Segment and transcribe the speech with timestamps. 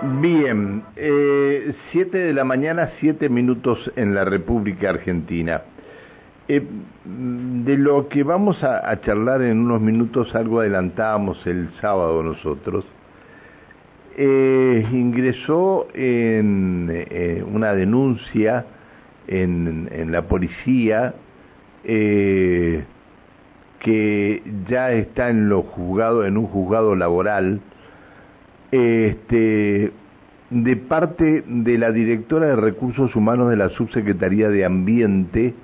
[0.00, 5.62] Bien, eh, siete de la mañana, siete minutos en la República Argentina.
[6.46, 6.62] Eh,
[7.04, 12.86] de lo que vamos a, charlar en unos minutos, algo adelantábamos el sábado nosotros,
[14.16, 18.64] eh, ingresó en eh, una denuncia
[19.26, 21.14] en, la policía
[21.84, 22.84] que
[24.68, 27.60] ya está en los juzgados, en un juzgado laboral,
[28.70, 29.92] este,
[30.50, 35.54] de parte de la directora de Recursos Humanos de la Subsecretaría de Ambiente,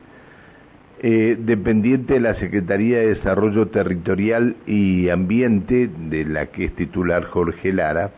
[1.00, 7.24] eh, dependiente de la Secretaría de Desarrollo Territorial y Ambiente, de la que es titular
[7.24, 8.12] Jorge Lara,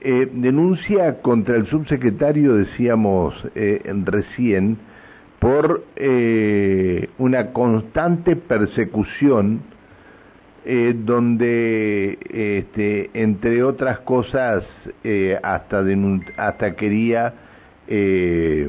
[0.00, 4.78] eh, denuncia contra el subsecretario, decíamos eh, recién,
[5.38, 5.84] por
[7.18, 9.60] una constante persecución
[10.64, 14.64] eh, donde, este, entre otras cosas,
[15.04, 15.84] eh, hasta,
[16.36, 17.32] hasta quería
[17.86, 18.68] eh,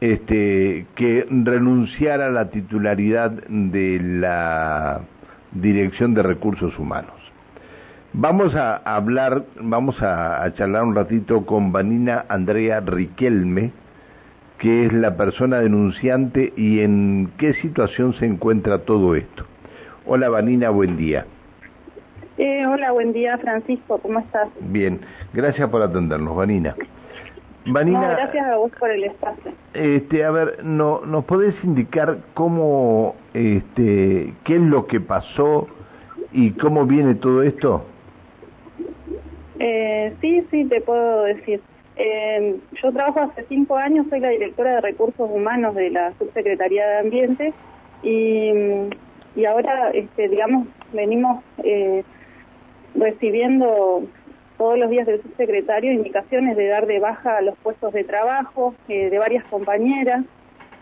[0.00, 5.02] este, que renunciara a la titularidad de la
[5.52, 7.14] Dirección de Recursos Humanos.
[8.12, 13.72] Vamos a hablar, vamos a, a charlar un ratito con Vanina Andrea Riquelme,
[14.58, 19.44] que es la persona denunciante y en qué situación se encuentra todo esto.
[20.10, 21.26] Hola Vanina, buen día.
[22.38, 24.48] Eh, hola, buen día Francisco, ¿cómo estás?
[24.58, 25.00] Bien,
[25.34, 26.74] gracias por atendernos, Vanina.
[27.66, 29.52] Vanina, gracias a vos por el espacio.
[29.74, 35.68] Este, a ver, no, ¿nos podés indicar cómo, este, qué es lo que pasó
[36.32, 37.84] y cómo viene todo esto?
[39.58, 41.60] Eh, sí, sí, te puedo decir.
[41.96, 46.86] Eh, yo trabajo hace cinco años, soy la directora de recursos humanos de la Subsecretaría
[46.86, 47.52] de Ambiente
[48.02, 48.52] y
[49.38, 52.02] y ahora, este, digamos, venimos eh,
[52.96, 54.02] recibiendo
[54.56, 58.74] todos los días del subsecretario indicaciones de dar de baja a los puestos de trabajo
[58.88, 60.24] eh, de varias compañeras,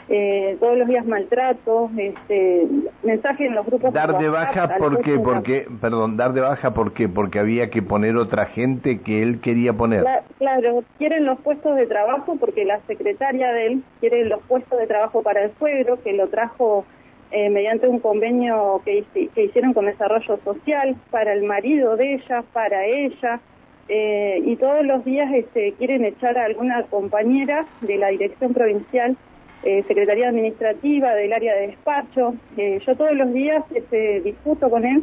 [0.09, 2.67] eh, todos los días maltrato, este,
[3.03, 3.93] mensajes en los grupos.
[3.93, 8.47] Dar de, baja porque, porque, perdón, dar de baja porque porque había que poner otra
[8.47, 10.03] gente que él quería poner.
[10.39, 14.87] claro, quieren los puestos de trabajo porque la secretaria de él quiere los puestos de
[14.87, 16.87] trabajo para el suegro que lo trajo
[17.31, 22.45] eh, mediante un convenio que, que, hicieron con Desarrollo Social para el marido de ella,
[22.53, 23.41] para ella,
[23.89, 29.17] eh, y todos los días este, quieren echar a alguna compañera de la Dirección Provincial,
[29.65, 32.35] eh, Secretaría Administrativa, del área de despacho.
[32.57, 35.03] yo todos los días este, discuto con él,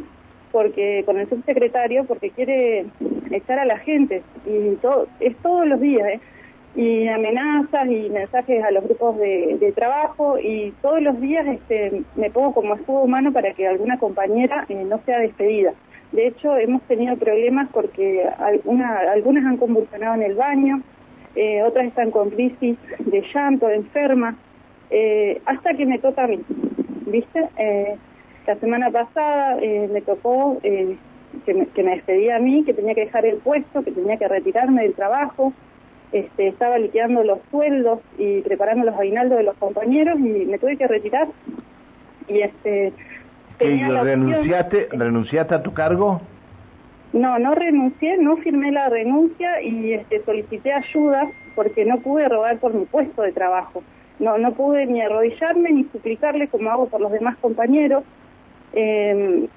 [0.50, 2.86] porque con el subsecretario, porque quiere
[3.30, 6.20] echar a la gente, y todo, es todos los días, ¿eh?
[6.74, 12.30] Y amenazas y mensajes a los grupos de, trabajo y todos los días este, me
[12.30, 15.72] pongo como escudo humano para que alguna compañera eh, no sea despedida.
[16.12, 20.82] De hecho, hemos tenido problemas porque alguna, algunas han convulsionado en el baño,
[21.34, 24.36] eh, otras están con crisis de llanto, de enferma,
[24.90, 26.40] eh, hasta que me toca a mí,
[27.06, 27.48] ¿viste?
[28.46, 33.06] la semana pasada me tocó que me, que me despedía a mí, que tenía que
[33.06, 35.54] dejar el puesto, que tenía que retirarme del trabajo,
[36.14, 40.76] este, estaba liquidando los sueldos y preparando los aguinaldos de los compañeros y me tuve
[40.76, 41.26] que retirar.
[42.28, 42.92] Y este.
[43.58, 46.20] renunciaste, ¿Renunciaste a tu cargo?
[47.12, 52.58] No, no renuncié, no firmé la renuncia y este, solicité ayuda porque no pude robar
[52.58, 53.82] por mi puesto de trabajo.
[54.20, 58.04] No, no pude ni arrodillarme ni suplicarle como hago por los demás compañeros
[58.74, 59.48] eh,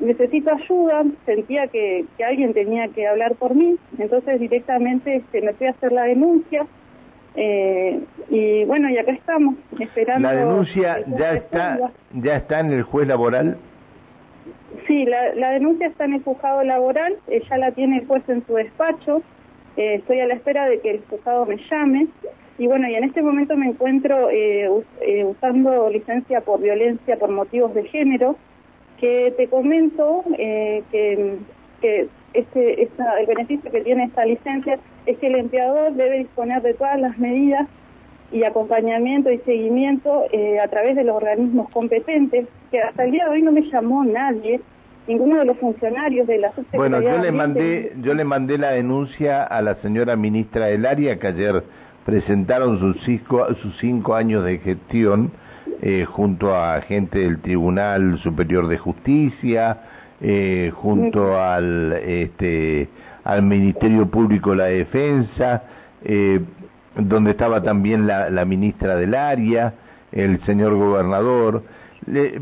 [0.00, 5.66] necesito ayuda, sentía que, alguien tenía que hablar por mí, entonces directamente este, me fui
[5.66, 6.66] a hacer la denuncia
[7.34, 10.28] eh, y bueno, y acá estamos esperando.
[10.28, 13.56] ¿La denuncia ya está, ya está en el juez laboral?
[14.86, 17.16] Sí, la, la denuncia está en el juzgado laboral,
[17.48, 19.22] ya la tiene el juez en su despacho,
[19.78, 22.08] eh, estoy a la espera de que el juzgado me llame.
[22.58, 24.68] Y bueno, y en este momento me encuentro eh,
[25.00, 28.36] eh, usando licencia por violencia por motivos de género,
[29.00, 31.36] que te comento eh, que,
[31.80, 36.62] que este, esta, el beneficio que tiene esta licencia es que el empleador debe disponer
[36.62, 37.66] de todas las medidas
[38.30, 40.24] y acompañamiento y seguimiento
[40.62, 44.04] a través de los organismos competentes, que hasta el día de hoy no me llamó
[44.04, 44.60] nadie,
[45.08, 49.42] ninguno de los funcionarios de la Bueno, yo le mandé, yo le mandé la denuncia
[49.42, 51.64] a la señora ministra del área que ayer
[52.04, 55.32] presentaron sus cinco, sus cinco años de gestión
[55.82, 59.78] eh, junto a gente del Tribunal Superior de Justicia,
[60.20, 62.88] eh, junto al, este,
[63.24, 65.62] al Ministerio Público de la Defensa,
[66.04, 66.40] eh,
[66.96, 69.74] donde estaba también la, la, ministra del área,
[70.12, 71.62] el señor gobernador.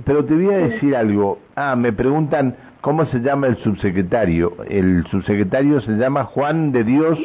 [0.05, 1.39] pero te voy a decir algo.
[1.55, 2.55] Ah, me preguntan
[2.87, 4.59] ¿Cómo se llama el subsecretario?
[4.69, 7.19] El subsecretario se llama Juan de Dios.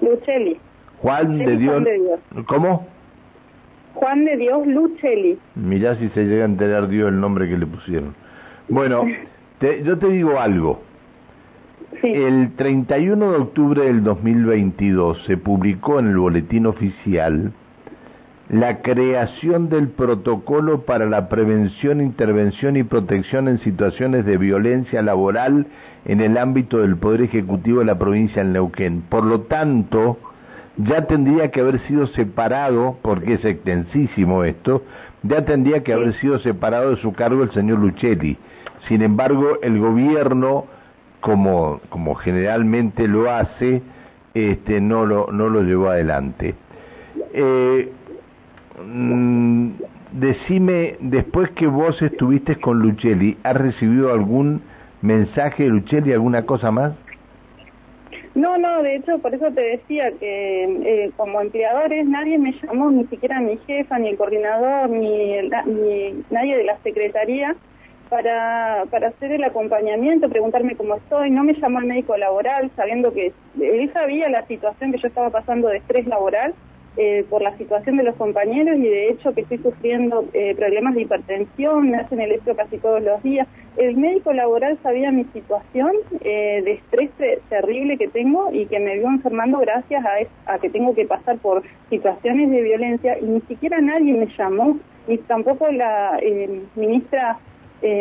[0.00, 0.58] Lucelli.
[1.02, 1.84] Juan de Dios.
[2.46, 2.86] ¿Cómo?
[3.94, 5.38] Juan de Dios Lucelli.
[5.54, 8.14] Mirá si se llega a enterar Dios el nombre que le pusieron.
[8.68, 9.04] Bueno,
[9.84, 10.82] yo te digo algo.
[12.02, 17.52] El 31 de octubre del 2022 se publicó en el boletín oficial
[18.50, 25.66] la creación del protocolo para la prevención, intervención y protección en situaciones de violencia laboral
[26.04, 29.02] en el ámbito del Poder Ejecutivo de la provincia de Neuquén.
[29.08, 30.18] Por lo tanto,
[30.76, 34.82] ya tendría que haber sido separado, porque es extensísimo esto,
[35.22, 38.36] ya tendría que haber sido separado de su cargo el señor Luchelli.
[38.88, 40.66] Sin embargo, el gobierno,
[41.20, 43.82] como, como generalmente lo hace,
[44.34, 46.54] este, no, lo, no lo llevó adelante.
[47.32, 47.92] Eh,
[48.84, 49.70] mm,
[50.12, 54.60] decime, después que vos estuviste con Luchelli, ¿has recibido algún
[55.00, 56.92] mensaje de Luchelli, alguna cosa más?
[58.34, 62.90] No, no, de hecho, por eso te decía que eh, como empleadores nadie me llamó,
[62.90, 65.36] ni siquiera mi jefa, ni el coordinador, ni,
[65.66, 67.54] ni nadie de la secretaría
[68.08, 71.30] para, para hacer el acompañamiento, preguntarme cómo estoy.
[71.30, 75.30] No me llamó el médico laboral, sabiendo que él sabía la situación que yo estaba
[75.30, 76.54] pasando de estrés laboral
[76.96, 80.94] eh, por la situación de los compañeros y de hecho que estoy sufriendo eh, problemas
[80.94, 83.48] de hipertensión, me hacen electro casi todos los días.
[83.76, 87.10] El médico laboral sabía mi situación eh, de estrés
[87.48, 91.38] terrible que tengo y que me vio enfermando gracias a, a que tengo que pasar
[91.38, 96.20] por situaciones de violencia y ni siquiera nadie me llamó, ni tampoco la
[96.76, 97.38] ministra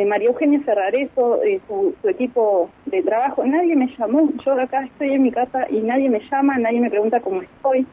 [0.08, 4.30] María Eugenia Ferrareso, su, su, equipo de trabajo, nadie me llamó.
[4.46, 7.86] Yo acá estoy en mi casa y nadie me llama, nadie me pregunta cómo estoy.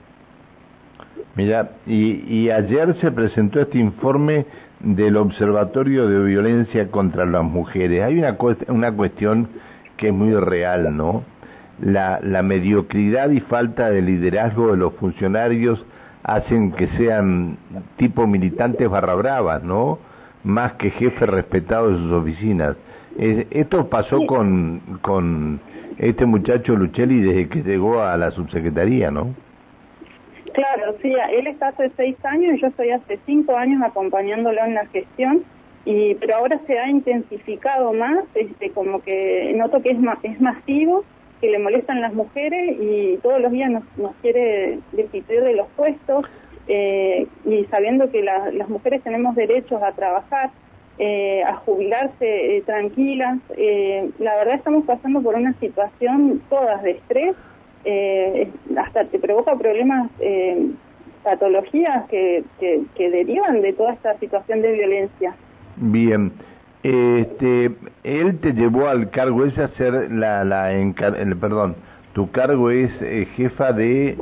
[1.37, 4.47] Mira, y, ayer se presentó este informe
[4.81, 8.03] del Observatorio de Violencia contra las Mujeres.
[8.03, 8.37] Hay una,
[8.69, 9.49] una cuestión
[9.97, 11.23] que es muy real, ¿no?
[11.81, 15.85] La, la mediocridad y falta de liderazgo de los funcionarios
[16.23, 17.57] hacen que sean
[17.97, 19.99] tipo militantes barra bravas, ¿no?
[20.45, 22.77] Más que jefes respetados de sus oficinas.
[23.19, 25.61] esto pasó con, con
[25.99, 29.35] este muchacho Luchelli desde que llegó a la subsecretaría, ¿no?
[30.53, 34.75] Claro, sí, él está hace seis años y yo estoy hace cinco años acompañándolo en
[34.75, 35.45] la gestión,
[35.85, 41.05] y pero ahora se ha intensificado más, este, como que noto que es, es masivo,
[41.41, 45.69] que le molestan las mujeres y todos los días nos, nos quiere destituir de los
[45.69, 46.27] puestos,
[46.69, 50.51] eh, y sabiendo que las mujeres tenemos derechos a trabajar,
[50.99, 53.39] eh, a jubilarse eh, tranquilas,
[54.19, 57.35] la verdad estamos pasando por una situación todas de estrés,
[57.85, 60.71] eh, hasta te provoca problemas, eh,
[61.23, 65.35] patologías que, que, derivan de toda esta situación de violencia.
[65.77, 66.33] Bien.
[66.83, 67.71] Este,
[68.05, 70.71] él te llevó al cargo ese a ser la, la
[71.39, 71.77] perdón,
[72.15, 74.17] tu cargo es eh, jefa de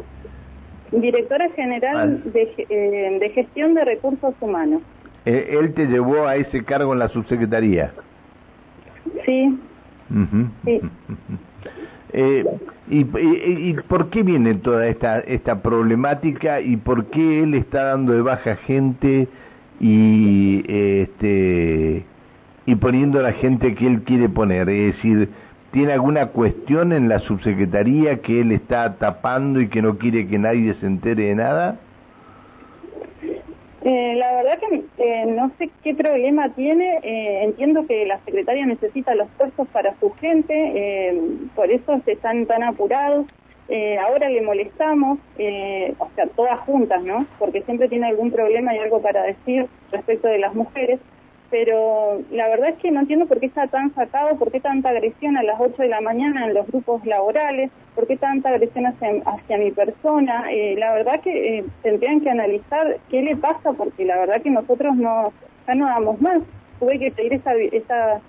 [0.90, 4.82] directora general de, eh, de, gestión de recursos humanos.
[5.24, 7.92] él te llevó a ese cargo en la subsecretaría.
[9.24, 9.58] Sí.
[10.64, 10.80] sí.
[12.12, 12.44] Eh,
[12.90, 18.14] y, y, por qué viene toda esta, esta problemática y por qué él está dando
[18.14, 19.28] de baja gente
[19.78, 22.04] y, este,
[22.64, 24.70] y poniendo a la gente que él quiere poner?
[24.70, 25.28] Es decir,
[25.70, 30.38] ¿tiene alguna cuestión en la subsecretaría que él está tapando y que no quiere que
[30.38, 31.78] nadie se entere de nada?
[33.90, 36.98] Eh, la verdad que eh, no sé qué problema tiene.
[37.02, 41.16] Eh, entiendo que la secretaria necesita los puestos para su gente,
[41.54, 43.24] por eso se están tan apurados.
[44.06, 45.18] ahora le molestamos,
[45.98, 47.26] o sea, todas juntas, ¿no?
[47.38, 51.00] Porque siempre tiene algún problema y algo para decir respecto de las mujeres
[51.50, 54.90] pero la verdad es que no entiendo por qué está tan sacado, por qué tanta
[54.90, 58.86] agresión a las 8 de la mañana en los grupos laborales, por qué tanta agresión
[58.86, 60.52] hacia, mi persona.
[60.52, 64.50] Eh, la verdad que eh, tendrían que analizar qué le pasa, porque la verdad que
[64.50, 65.32] nosotros no
[65.66, 66.42] ya no damos más.
[66.80, 68.20] Tuve que pedir esa, esa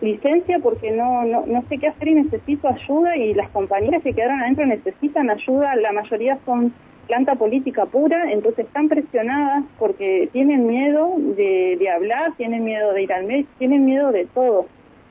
[0.00, 4.12] licencia porque no, no, no sé qué hacer y necesito ayuda y las compañeras que
[4.12, 6.74] quedaron adentro necesitan ayuda, la mayoría son
[7.06, 13.02] planta política pura, entonces están presionadas porque tienen miedo de, de hablar, tienen miedo de
[13.02, 14.66] ir al médico, tienen miedo de todo.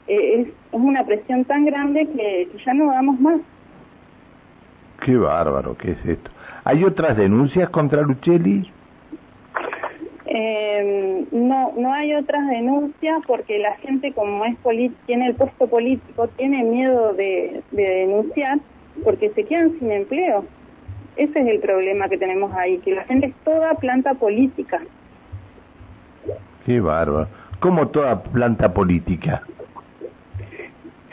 [0.08, 3.40] Eh, es, una presión tan grande que, ya no damos más.
[5.04, 6.30] Qué bárbaro, ¿qué es esto?
[6.64, 8.70] ¿Hay otras denuncias contra Luchelli?
[10.26, 14.58] Eh, no, no hay otras denuncias porque la gente como es
[15.06, 18.60] tiene el puesto político, tiene miedo de, de denunciar
[19.04, 20.46] porque se quedan sin empleo.
[21.16, 24.82] Ese es el problema que tenemos ahí, que la gente es toda planta política.
[26.66, 27.28] Qué bárbaro.
[27.60, 29.44] ¿Cómo toda planta política?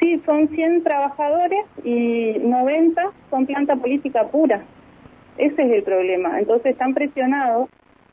[0.01, 4.63] Sí, son 100 trabajadores y 90 son planta política pura.
[5.39, 6.39] Ese es el problema.
[6.39, 7.69] Entonces están presionados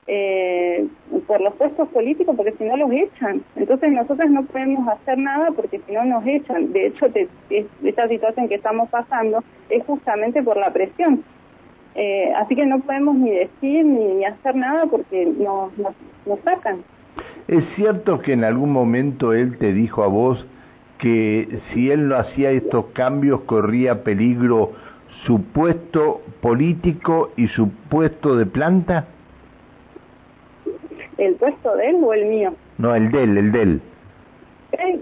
[0.06, 0.88] eh,
[1.28, 3.44] por los puestos políticos porque si no los echan.
[3.56, 6.72] Entonces nosotros no podemos hacer nada porque si no nos echan.
[6.72, 7.08] De hecho,
[7.50, 11.24] esta situación que estamos pasando es justamente por la presión.
[11.96, 15.72] Eh, así que no podemos ni decir ni, hacer nada porque nos,
[16.26, 16.84] nos sacan.
[17.48, 20.46] ¿Es cierto que en algún momento él te dijo a vos
[21.00, 24.74] que si él no hacía estos cambios corría peligro
[25.26, 29.06] su puesto político y su puesto de planta?
[31.18, 32.54] ¿El puesto de él o el mío?
[32.78, 33.82] No, el de él, el de él.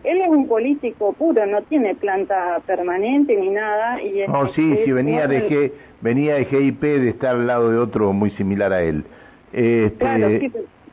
[0.07, 4.01] Él, es un político puro, no tiene planta permanente ni nada.
[4.01, 5.71] Y no, sí, sí, venía de, G,
[6.01, 9.03] venía de GIP de estar al lado de otro muy similar a él.
[9.51, 9.97] Este...
[9.97, 10.51] Claro, sí,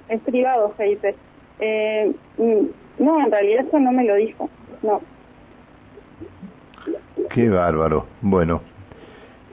[0.09, 1.15] es privado GIP.
[1.61, 4.49] Eh, mm, no, en realidad eso no me lo dijo,
[4.83, 5.01] no.
[7.31, 8.07] Qué bárbaro.
[8.21, 8.61] Bueno,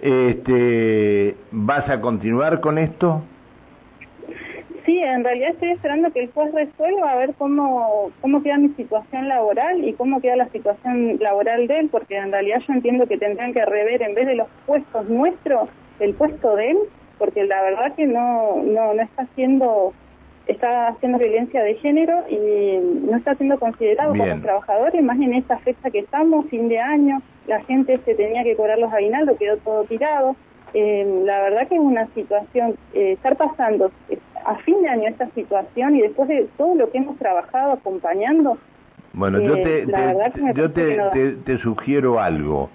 [0.02, 3.24] este, ¿vas a continuar con esto?
[4.86, 8.70] Sí, en realidad estoy esperando que el juez resuelva a ver cómo, cómo queda mi
[8.70, 13.06] situación laboral y cómo queda la situación laboral de él, porque en realidad yo entiendo
[13.06, 15.70] que tendrían que rever en vez de los puestos nuestros,
[16.00, 16.78] el puesto de él,
[17.20, 19.94] porque la verdad que no, no, no está haciendo
[20.48, 25.34] está haciendo violencia de género y no está siendo considerado como trabajador, y más en
[25.36, 29.38] esta fecha que estamos, fin de año, la gente se tenía que cobrar los aguinaldos,
[29.38, 30.36] quedó todo tirado.
[30.74, 33.92] Eh, la verdad que es una situación, eh, estar pasando
[34.46, 38.58] a fin de año esta situación y después de todo lo que hemos trabajado acompañando.
[39.14, 42.70] Bueno, yo eh, te, yo te, te sugiero algo.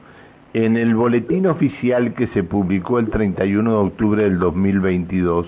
[0.52, 5.46] En el boletín oficial que se publicó el 31 de octubre del 2022,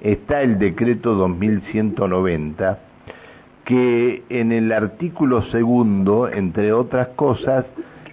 [0.00, 2.78] está el decreto 2190,
[3.64, 7.66] que en el artículo segundo, entre otras cosas,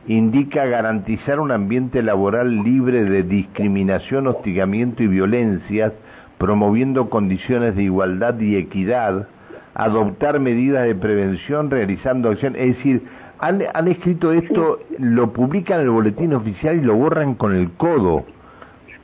[0.07, 5.93] indica garantizar un ambiente laboral libre de discriminación, hostigamiento y violencias,
[6.37, 9.27] promoviendo condiciones de igualdad y equidad,
[9.73, 13.03] adoptar medidas de prevención, realizando acciones, es decir,
[13.39, 17.71] han, han escrito esto, lo publican en el boletín oficial y lo borran con el
[17.71, 18.25] codo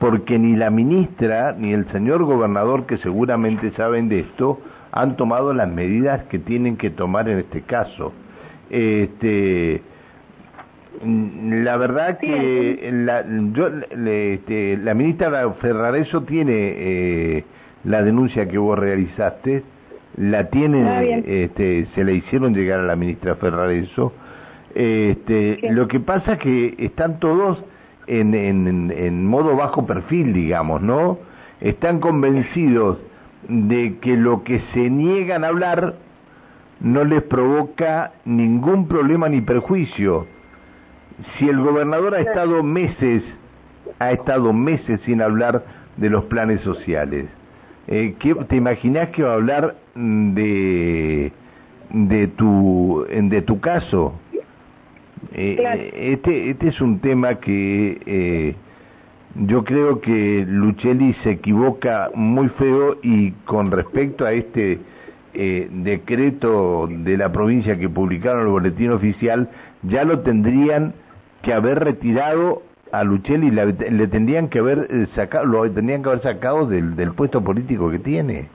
[0.03, 4.59] porque ni la ministra ni el señor gobernador, que seguramente saben de esto,
[4.91, 8.11] han tomado las medidas que tienen que tomar en este caso.
[8.69, 9.81] Este,
[11.01, 13.67] la verdad que la, yo,
[14.05, 17.45] este, la ministra Ferrareso tiene eh,
[17.83, 19.63] la denuncia que vos realizaste,
[20.17, 24.13] la tiene, este, se le hicieron llegar a la ministra Ferrareso.
[24.75, 27.63] Este, lo que pasa es que están todos
[28.07, 31.19] en, en, en modo bajo perfil, digamos, ¿no?
[31.61, 32.99] Están convencidos
[33.47, 35.95] de que lo que se niegan a hablar
[36.79, 40.27] no les provoca ningún problema ni perjuicio.
[41.37, 43.23] Si el gobernador ha estado meses,
[43.99, 45.63] ha estado meses sin hablar
[45.97, 47.27] de los planes sociales,
[47.87, 48.15] eh,
[48.47, 51.31] ¿te imaginas que va a hablar de,
[51.91, 54.13] de, tu, de tu caso?
[55.33, 58.55] Eh, este, este es un tema que eh,
[59.35, 64.79] yo creo que Luchelli se equivoca muy feo y con respecto a este
[65.33, 69.49] eh, decreto de la provincia que publicaron el boletín oficial,
[69.81, 70.93] ya lo tendrían
[71.43, 76.65] que haber retirado a Luchelli, le, tendrían que haber sacado, lo tendrían que haber sacado
[76.65, 78.49] del, del puesto político que tiene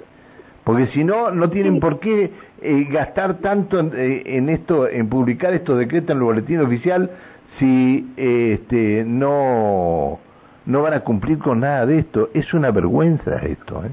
[0.68, 2.30] porque si no, no tienen por qué
[2.60, 7.10] eh, gastar tanto eh, en, esto, en publicar estos decretos en el boletín oficial,
[7.58, 10.18] si este, no,
[10.66, 12.28] no van a cumplir con nada de esto.
[12.34, 13.82] Es una vergüenza esto.
[13.82, 13.92] ¿eh?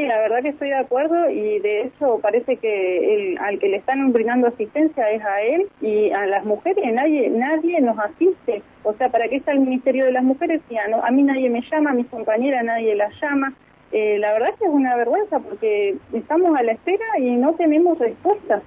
[0.00, 3.68] Sí, la verdad que estoy de acuerdo y de hecho parece que el, al que
[3.68, 8.62] le están brindando asistencia es a él y a las mujeres nadie nadie nos asiste.
[8.82, 10.62] O sea, ¿para qué está el Ministerio de las Mujeres?
[10.70, 13.52] Si a, a mí nadie me llama, a mis compañeras nadie la llama.
[13.92, 17.98] Eh, la verdad que es una vergüenza porque estamos a la espera y no tenemos
[17.98, 18.62] respuesta.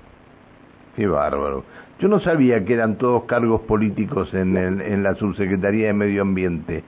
[0.95, 1.63] Qué bárbaro.
[1.97, 6.83] Yo no sabía que eran todos cargos políticos en, en la Subsecretaría de Medio Ambiente.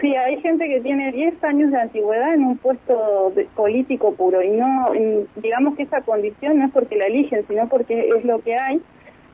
[0.00, 4.50] Sí, hay gente que tiene 10 años de antigüedad en un puesto político puro y
[4.50, 4.92] no,
[5.36, 8.80] digamos que esa condición no es porque la eligen, sino porque es lo que hay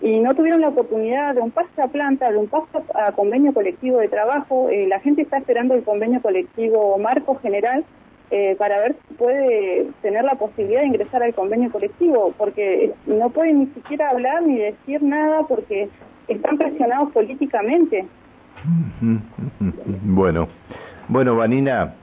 [0.01, 3.55] y no tuvieron la oportunidad de un paso a planta, de un paso a convenio
[3.55, 4.69] colectivo de trabajo.
[4.69, 7.85] Eh, la gente está esperando el convenio colectivo marco general
[8.31, 13.31] eh, para ver si puede tener la posibilidad de ingresar al convenio colectivo, porque no
[13.31, 15.89] pueden ni siquiera hablar ni decir nada porque
[16.29, 18.07] están presionados políticamente.
[20.05, 20.49] Bueno,
[21.09, 21.95] bueno, Vanina,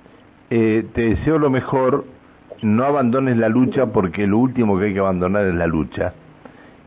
[0.50, 2.06] eh, te deseo lo mejor,
[2.62, 6.14] no abandones la lucha porque lo último que hay que abandonar es la lucha.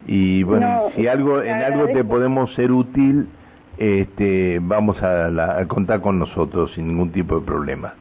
[0.06, 3.26] Y bueno, si algo en algo te podemos ser útil,
[3.78, 7.94] este, vamos a, contar con nosotros sin ningún tipo de problema.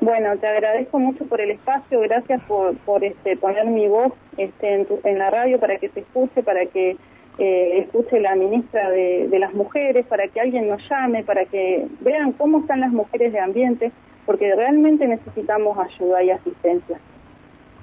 [0.00, 4.86] Bueno, te agradezco mucho por el espacio, gracias por, por este, poner mi voz este,
[5.04, 6.96] en, la radio para que se escuche, para que
[7.38, 11.86] eh, escuche la ministra de, de, las mujeres, para que alguien nos llame, para que
[12.00, 13.92] vean cómo están las mujeres de ambiente,
[14.24, 16.98] porque realmente necesitamos ayuda y asistencia.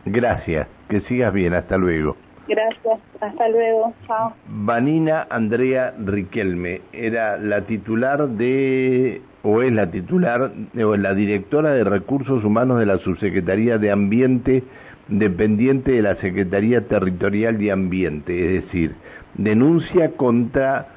[0.06, 2.18] Gracias, que sigas bien, hasta luego.
[2.48, 4.34] Gracias, hasta luego, chao.
[4.48, 10.52] Vanina Andrea Riquelme era la titular de, o es la titular,
[10.84, 14.64] o la directora de Recursos Humanos de la Subsecretaría de Ambiente,
[15.08, 18.96] dependiente de la Secretaría Territorial de Ambiente, es decir,
[19.36, 20.88] denuncia contra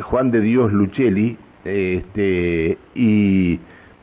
[0.00, 3.58] Juan de Dios Luchelli, este, y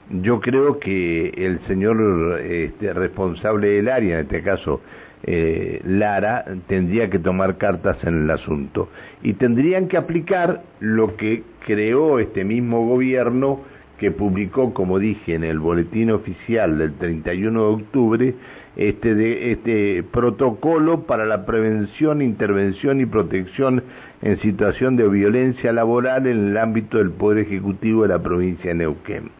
[0.10, 4.82] yo creo que el señor este, responsable del área, en este caso
[5.24, 8.89] eh, Lara, tendría que tomar cartas en el asunto.
[9.24, 13.62] Y tendrían que aplicar lo que creó este mismo gobierno
[13.98, 18.36] que publicó, como dije, en el boletín oficial del 31 de octubre,
[18.77, 23.84] este, de, este protocolo para la prevención, intervención y protección
[24.22, 28.75] en situación de violencia laboral en el ámbito del Poder Ejecutivo de la provincia de
[28.75, 29.31] Neuquén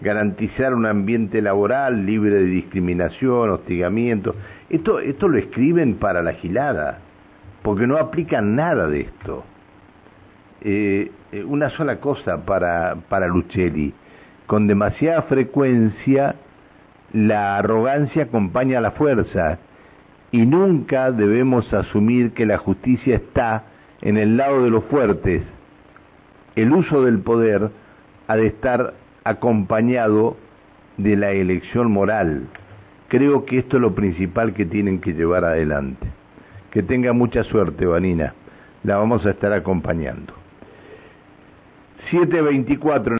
[0.00, 4.34] garantizar un ambiente laboral libre de discriminación, hostigamiento.
[4.70, 7.00] Esto, esto lo escriben para la gilada,
[7.62, 9.44] porque no aplican nada de esto.
[10.60, 13.92] Eh, eh, una sola cosa para, para Lucelli,
[14.46, 16.36] con demasiada frecuencia
[17.12, 19.58] la arrogancia acompaña a la fuerza
[20.30, 23.64] y nunca debemos asumir que la justicia está
[24.02, 25.42] en el lado de los fuertes.
[26.54, 27.70] El uso del poder
[28.26, 30.36] ha de estar acompañado
[30.98, 32.48] de la elección moral.
[33.08, 36.06] Creo que esto es lo principal que tienen que llevar adelante.
[36.70, 38.34] Que tenga mucha suerte, Vanina.
[38.84, 40.34] La vamos a estar acompañando.
[42.10, 43.16] 724